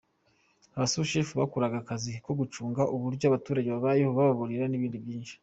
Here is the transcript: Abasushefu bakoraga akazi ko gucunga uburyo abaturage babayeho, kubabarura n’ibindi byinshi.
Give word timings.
Abasushefu 0.75 1.31
bakoraga 1.41 1.75
akazi 1.79 2.11
ko 2.25 2.31
gucunga 2.39 2.81
uburyo 2.95 3.23
abaturage 3.27 3.67
babayeho, 3.75 4.09
kubabarura 4.13 4.65
n’ibindi 4.69 4.97
byinshi. 5.03 5.33